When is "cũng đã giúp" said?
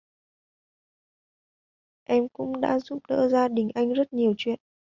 2.33-2.99